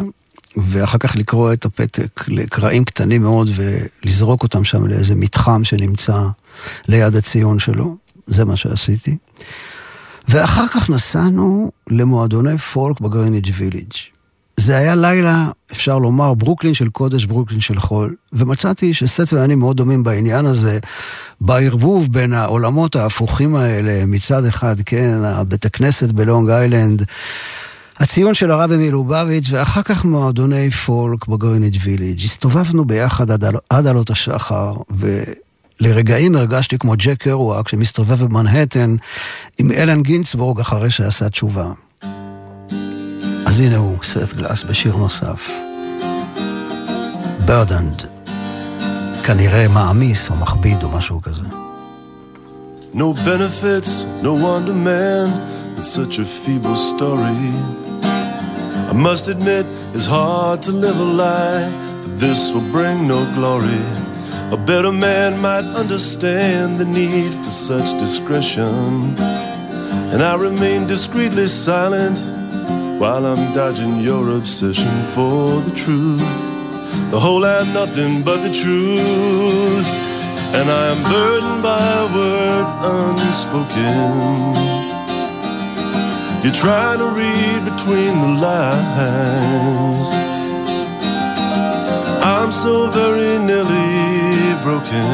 [0.57, 6.27] ואחר כך לקרוא את הפתק לקרעים קטנים מאוד ולזרוק אותם שם לאיזה מתחם שנמצא
[6.87, 7.95] ליד הציון שלו.
[8.27, 9.17] זה מה שעשיתי.
[10.27, 13.93] ואחר כך נסענו למועדוני פולק בגריניג' ויליג'.
[14.57, 19.77] זה היה לילה, אפשר לומר, ברוקלין של קודש, ברוקלין של חול, ומצאתי שסט ואני מאוד
[19.77, 20.79] דומים בעניין הזה,
[21.41, 27.05] בערבוב בין העולמות ההפוכים האלה, מצד אחד, כן, הבית הכנסת בלונג איילנד,
[27.99, 32.23] הציון של הרבי מלובביץ', ואחר כך מועדוני פולק בגריניג' ויליג'.
[32.23, 34.73] הסתובבנו ביחד עד, עד עלות השחר,
[35.81, 38.95] ולרגעים הרגשתי כמו ג'ק קרואק שמסתובב במנהטן
[39.57, 41.71] עם אלן גינצבורג אחרי שעשה תשובה.
[43.45, 45.49] אז הנה הוא, סת גלאס בשיר נוסף.
[47.45, 48.03] ברדנד.
[49.23, 51.43] כנראה מעמיס או מכביד או משהו כזה.
[52.93, 55.27] No benefits, no wonder man,
[55.79, 57.82] it's such a feeble story.
[58.89, 61.69] I must admit, it's hard to live a lie,
[62.01, 63.83] that this will bring no glory.
[64.51, 69.15] A better man might understand the need for such discretion.
[70.11, 72.19] And I remain discreetly silent
[72.99, 76.19] while I'm dodging your obsession for the truth.
[77.09, 79.89] The whole and nothing but the truth.
[80.53, 82.67] And I am burdened by a word
[83.19, 84.92] unspoken.
[86.43, 90.07] You're trying to read between the lines.
[92.21, 95.05] I'm so very nearly broken.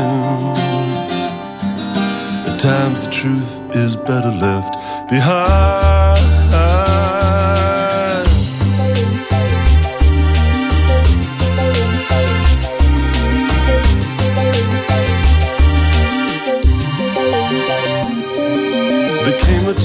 [2.47, 4.73] At times the truth is better left
[5.07, 5.89] behind.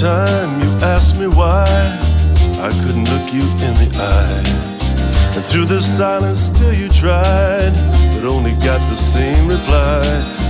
[0.00, 0.43] time
[1.28, 1.64] me why
[2.60, 5.36] I couldn't look you in the eye.
[5.36, 7.72] And through the silence, still you tried,
[8.14, 10.02] but only got the same reply.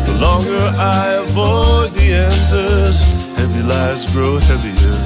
[0.06, 2.98] The longer I avoid the answers,
[3.36, 4.98] heavy lies grow heavier.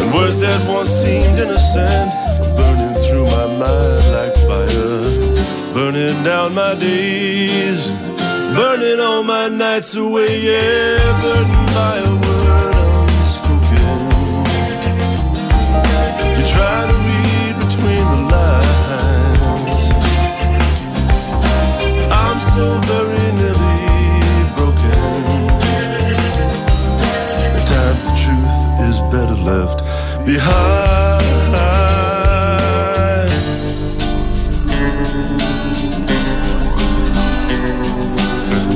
[0.00, 2.10] And words that once seemed innocent
[2.42, 7.90] are burning through my mind like fire, burning down my days,
[8.56, 12.13] burning all my nights away, yeah, burning by
[16.54, 19.84] trying to read between the lines.
[22.22, 23.82] I'm so very nearly
[24.56, 25.00] broken.
[27.70, 29.78] The truth is better left
[30.24, 30.84] behind.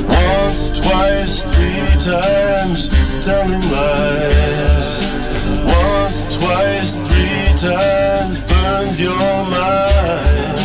[0.07, 2.79] Once, twice, three times,
[3.23, 3.63] telling
[7.59, 10.57] three times burns your mind.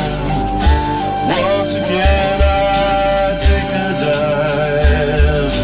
[1.29, 5.55] Once again, I take a dive,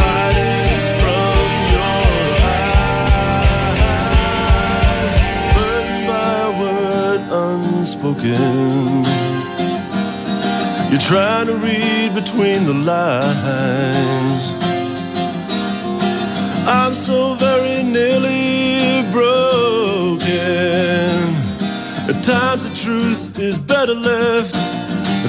[0.00, 1.44] hiding from
[1.74, 2.00] your
[4.94, 5.14] eyes,
[6.08, 6.44] by
[7.32, 9.04] unspoken.
[10.90, 14.44] You're trying to read between the lines.
[16.66, 18.49] I'm so very nearly
[22.30, 24.54] Times the truth is better left.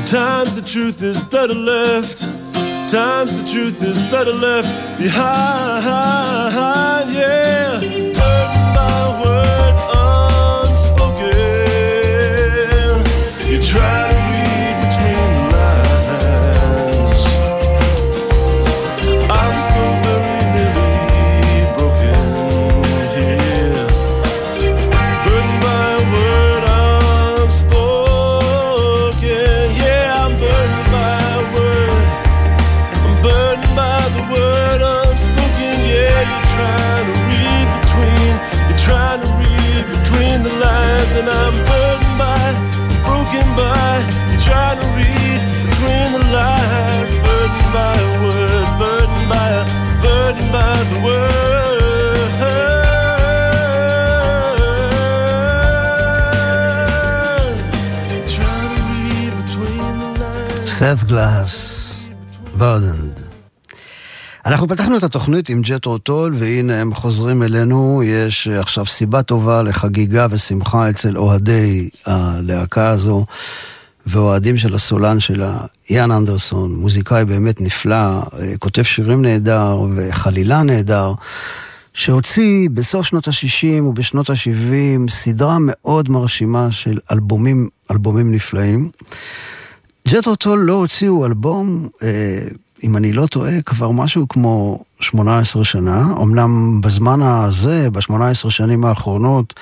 [0.07, 2.21] Times the truth is better left.
[2.91, 5.83] Times the truth is better left behind.
[7.11, 7.79] Yeah,
[60.81, 61.93] סף גלאס,
[62.57, 63.19] בורדנד.
[64.45, 68.01] אנחנו פתחנו את התוכנית עם ג'טרו טול, והנה הם חוזרים אלינו.
[68.03, 73.25] יש עכשיו סיבה טובה לחגיגה ושמחה אצל אוהדי הלהקה הזו,
[74.05, 75.57] ואוהדים של הסולן שלה,
[75.89, 78.21] יאן אנדרסון, מוזיקאי באמת נפלא,
[78.59, 81.13] כותב שירים נהדר וחלילה נהדר.
[81.93, 88.89] שהוציא בסוף שנות ה-60 ובשנות ה-70 סדרה מאוד מרשימה של אלבומים, אלבומים נפלאים.
[90.07, 92.41] ג'טרו טול לא הוציאו אלבום, אה,
[92.83, 96.13] אם אני לא טועה, כבר משהו כמו 18 שנה.
[96.21, 99.53] אמנם בזמן הזה, ב-18 שנים האחרונות,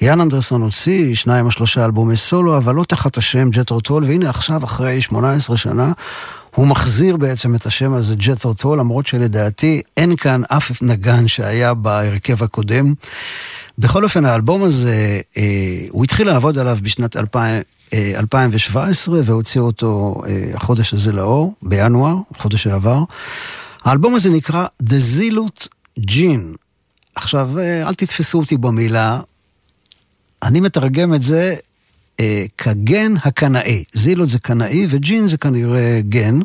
[0.00, 4.30] יאן אנדרסון הוציא שניים או שלושה אלבומי סולו, אבל לא תחת השם ג'טרו טול, והנה
[4.30, 5.92] עכשיו, אחרי 18 שנה,
[6.54, 11.74] הוא מחזיר בעצם את השם הזה ג'טרו טול, למרות שלדעתי אין כאן אף נגן שהיה
[11.74, 12.94] בהרכב הקודם.
[13.78, 15.42] בכל אופן, האלבום הזה, אה,
[15.90, 17.62] הוא התחיל לעבוד עליו בשנת 2000,
[17.94, 23.02] 2017 אה, והוציא אותו אה, החודש הזה לאור, בינואר, חודש שעבר.
[23.84, 25.68] האלבום הזה נקרא The Zilut
[26.10, 26.56] Gin.
[27.14, 29.20] עכשיו, אה, אל תתפסו אותי במילה,
[30.42, 31.54] אני מתרגם את זה
[32.20, 33.84] אה, כגן הקנאי.
[33.92, 36.38] זילות זה קנאי וג'ין זה כנראה גן.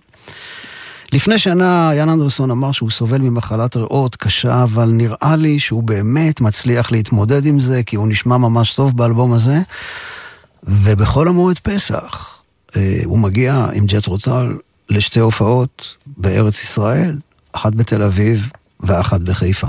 [1.12, 6.42] לפני שנה יאן אנדרסון אמר שהוא סובל ממחלת ריאות קשה, אבל נראה לי שהוא באמת
[6.42, 9.60] מצליח להתמודד עם זה, כי הוא נשמע ממש טוב באלבום הזה.
[10.66, 12.40] ובכל המועד פסח,
[12.76, 14.58] אה, הוא מגיע עם ג'ט רוטל
[14.90, 17.18] לשתי הופעות בארץ ישראל,
[17.52, 18.50] אחת בתל אביב
[18.80, 19.68] ואחת בחיפה.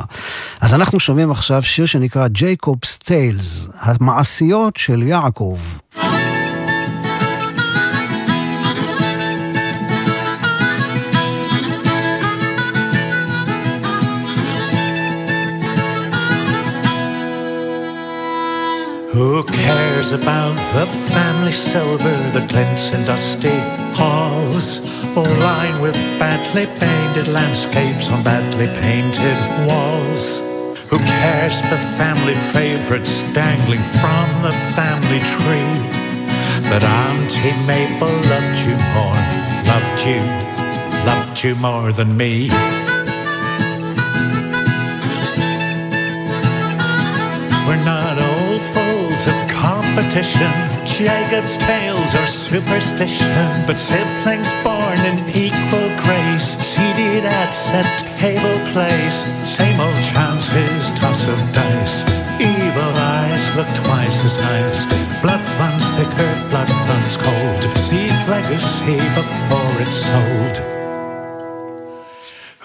[0.61, 5.59] אז אנחנו שומעים עכשיו שיר שנקרא ג'ייקובס טיילס, המעשיות של יעקב.
[19.17, 23.57] Who cares about the family silver that glints in dusty
[23.97, 24.81] halls?
[25.17, 30.41] Or Lined with badly painted landscapes on badly painted walls.
[30.91, 35.73] Who cares for family favorites dangling from the family tree?
[36.69, 39.23] But Auntie Mabel loved you more,
[39.65, 40.21] loved you,
[41.09, 42.51] loved you more than me.
[47.67, 48.06] We're not
[50.17, 50.51] competition.
[50.87, 57.87] Jacob's tales are superstition, but siblings born in equal grace, seated at set
[58.19, 59.25] table place.
[59.45, 62.03] Same old chances, toss of dice.
[62.41, 64.87] Evil eyes look twice as nice.
[65.21, 67.75] Blood runs thicker, blood runs cold.
[67.75, 70.76] Sees legacy before it's sold.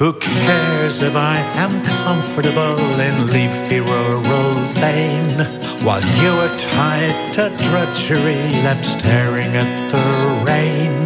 [0.01, 5.37] Who cares if I am comfortable in leafy rural lane?
[5.85, 10.01] While you are tied to drudgery left staring at the
[10.43, 11.05] rain.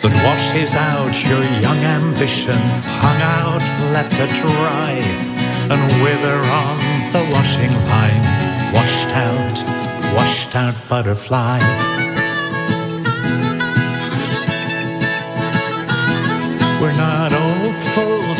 [0.00, 2.56] That washes out your young ambition
[3.04, 3.60] hung out
[3.92, 4.92] left to dry
[5.68, 6.80] And wither on
[7.12, 8.24] the washing line.
[8.72, 9.56] Washed out,
[10.16, 11.58] washed out butterfly.
[16.80, 17.61] We're not old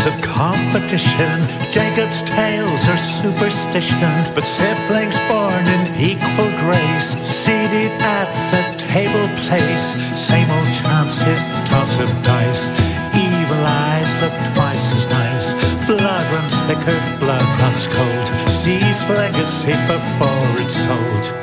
[0.07, 1.39] of competition.
[1.71, 9.95] Jacob's tales are superstition, but siblings born in equal grace, seated at a table place.
[10.19, 11.39] Same old chances,
[11.69, 12.71] toss of dice.
[13.15, 15.55] Evil eyes look twice as nice.
[15.87, 18.29] Blood runs thicker, blood runs cold.
[18.49, 21.42] Sees legacy before it's sold.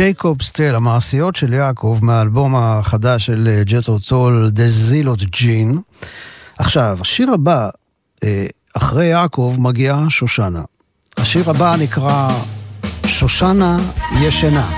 [0.00, 5.80] ג'ייקוב סטייל, המעשיות של יעקב מהאלבום החדש של ג'טרו צול, דה זילות ג'ין.
[6.58, 7.68] עכשיו, השיר הבא,
[8.24, 8.46] אה,
[8.76, 10.62] אחרי יעקב, מגיעה שושנה.
[11.16, 12.28] השיר הבא נקרא
[13.06, 13.78] שושנה
[14.20, 14.70] ישנה.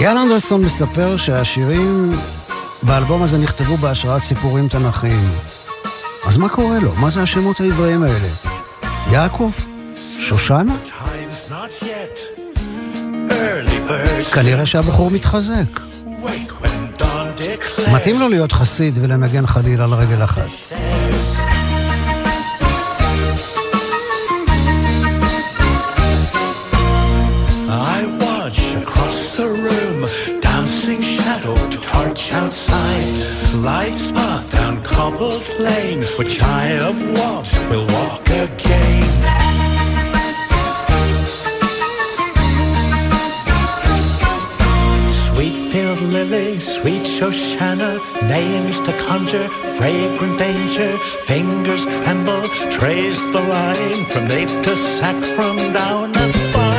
[0.00, 2.12] יאן אנדרסון מספר שהשירים
[2.82, 5.30] באלבום הזה נכתבו בהשראת סיפורים תנכיים.
[6.26, 6.94] אז מה קורה לו?
[6.94, 8.28] מה זה השמות העבריים האלה?
[9.10, 9.50] יעקב?
[10.20, 10.76] שושנה?
[14.34, 15.80] כנראה שהבחור מתחזק.
[17.92, 20.48] מתאים לו להיות חסיד ולנגן חליל על רגל אחת.
[32.32, 33.20] Outside.
[33.54, 39.09] Lights path down cobbled lane, which I have walked, will walk again.
[46.10, 49.48] Lily, sweet Shoshana, names to conjure,
[49.78, 56.69] fragrant danger, fingers tremble, trace the line from nape to sacrum down the spine.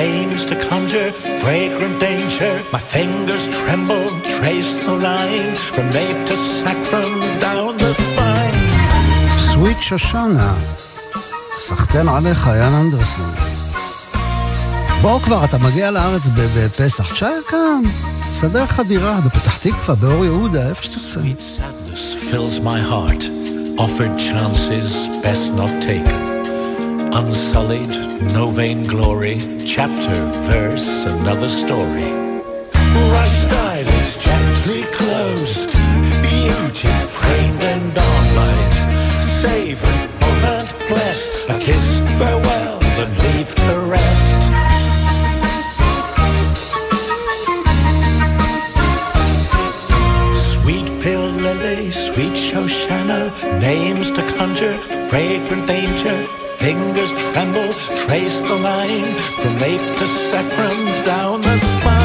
[0.00, 1.10] names to conjure,
[1.42, 2.52] fragrant danger.
[2.76, 4.06] My fingers tremble,
[4.36, 7.14] trace the line from nape to sacrum
[7.46, 8.56] down the spine.
[9.38, 10.54] סוויט שושנה,
[11.58, 13.34] סחטיין עליך, יאן אנדרסון.
[15.02, 17.82] בוא כבר, אתה מגיע לארץ ב- בפסח, תשאר כאן,
[18.32, 21.20] סדר לך דירה בפתח תקווה, באור יהודה, איפה שתרצה.
[21.20, 23.24] Sweet sadness fills my heart,
[23.78, 26.29] offered chances best not taken.
[27.13, 27.89] Unsullied,
[28.33, 32.09] no vain glory, chapter, verse, another story.
[33.11, 35.71] Rushed eyelids gently closed,
[36.23, 38.75] beauty framed in dawnlight.
[39.41, 39.91] Savor
[40.21, 44.41] moment blessed, a kiss farewell, then leave to rest.
[50.53, 54.77] Sweet pale lily, sweet Shoshana, names to conjure,
[55.09, 56.25] fragrant danger.
[56.61, 57.73] Fingers tremble,
[58.05, 62.00] trace the line from nape to sacrum down the spine.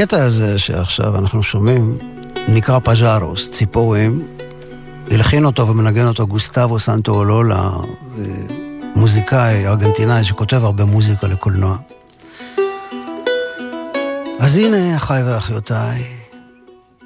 [0.00, 1.98] הקטע הזה שעכשיו אנחנו שומעים
[2.48, 4.26] נקרא פז'ארוס, ציפורים.
[5.10, 7.70] הלחין אותו ומנגן אותו גוסטבו סנטו אולולה,
[8.18, 8.24] אה,
[8.96, 11.76] מוזיקאי ארגנטינאי שכותב הרבה מוזיקה לקולנוע.
[14.38, 16.04] אז הנה, אחיי ואחיותיי,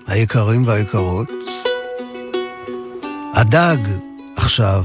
[0.07, 1.28] היקרים והיקרות,
[3.34, 3.78] הדג
[4.36, 4.84] עכשיו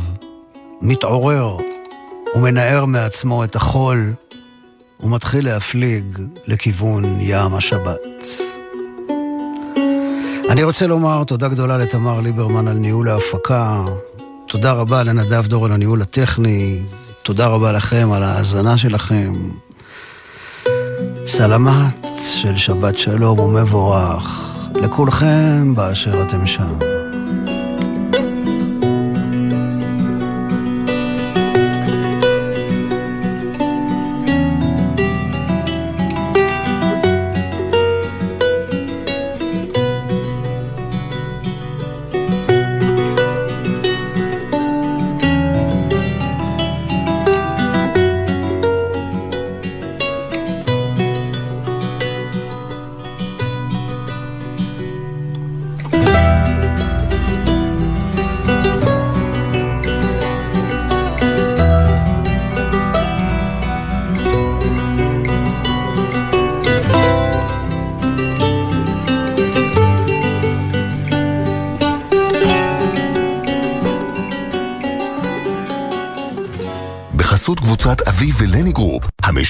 [0.81, 1.57] מתעורר
[2.35, 4.13] ומנער מעצמו את החול
[4.99, 7.99] ומתחיל להפליג לכיוון ים השבת.
[10.49, 13.85] אני רוצה לומר תודה גדולה לתמר ליברמן על ניהול ההפקה,
[14.47, 16.79] תודה רבה לנדב דור על הניהול הטכני,
[17.23, 19.33] תודה רבה לכם על ההאזנה שלכם.
[21.25, 26.98] סלמת של שבת שלום ומבורך לכולכם באשר אתם שם.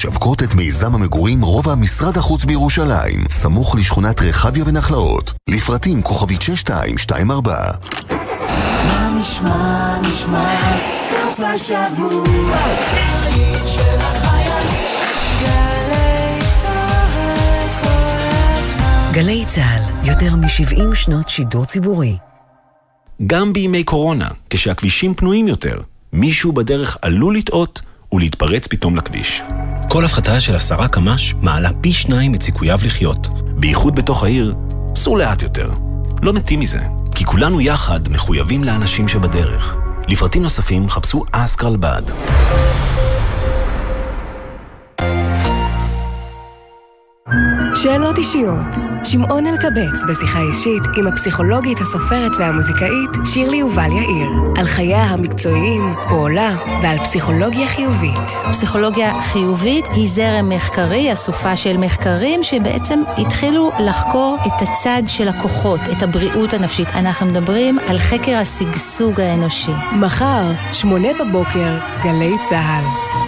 [0.00, 5.32] גרופ, המשווקות את מיזם המגורים רובע משרד החוץ בירושלים, סמוך לשכונת רחביה ונחלאות.
[5.48, 7.70] לפרטים כוכבית 6224.
[8.86, 10.60] מה נשמע, נשמע,
[10.96, 12.56] סוף השבוע,
[13.66, 14.80] של החיילים.
[19.12, 22.16] גלי צה"ל, יותר מ-70 שנות שידור ציבורי.
[23.26, 25.80] גם בימי קורונה, כשהכבישים פנויים יותר,
[26.12, 27.82] מישהו בדרך עלול לטעות
[28.12, 29.42] ולהתפרץ פתאום לכביש.
[29.88, 33.28] כל הפחתה של עשרה קמ"ש מעלה פי שניים את סיכוייו לחיות.
[33.56, 34.54] בייחוד בתוך העיר,
[34.96, 35.70] סעו לאט יותר.
[36.22, 36.80] לא מתים מזה,
[37.14, 39.76] כי כולנו יחד מחויבים לאנשים שבדרך.
[40.08, 42.02] לפרטים נוספים חפשו אסקרלבד.
[47.82, 48.90] שאלות אישיות.
[49.04, 54.30] שמעון אלקבץ בשיחה אישית עם הפסיכולוגית, הסופרת והמוזיקאית שירלי יובל יאיר.
[54.56, 58.30] על חייה המקצועיים, פועלה ועל פסיכולוגיה חיובית.
[58.50, 65.80] פסיכולוגיה חיובית היא זרם מחקרי, אסופה של מחקרים שבעצם התחילו לחקור את הצד של הכוחות,
[65.96, 66.88] את הבריאות הנפשית.
[66.94, 69.72] אנחנו מדברים על חקר השגשוג האנושי.
[69.92, 73.19] מחר, שמונה בבוקר, גלי צה"ל.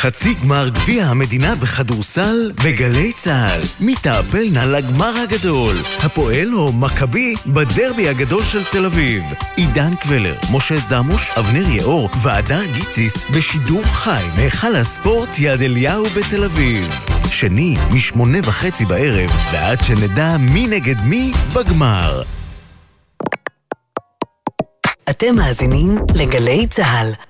[0.00, 3.60] חצי גמר גביע המדינה בכדורסל בגלי צה"ל.
[3.80, 5.76] מי תעפלנה לגמר הגדול?
[5.98, 9.22] הפועל או מכבי בדרבי הגדול של תל אביב.
[9.56, 16.44] עידן קבלר, משה זמוש, אבנר יאור והדר גיציס בשידור חי מהיכל הספורט יד אליהו בתל
[16.44, 17.00] אביב.
[17.30, 22.22] שני, משמונה וחצי בערב, ועד שנדע מי נגד מי בגמר.
[25.10, 27.27] אתם מאזינים לגלי צה"ל.